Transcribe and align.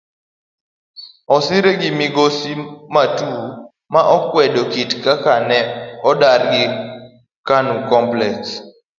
Osire 1.35 1.71
gi 1.79 1.89
migosi 1.99 2.51
Matuu 2.93 3.45
ma 3.93 4.01
okwedo 4.15 4.61
kit 4.71 4.91
kaka 5.03 5.33
ne 5.49 5.59
odargi 6.09 6.63
kanu 7.47 7.75
complex. 7.91 8.37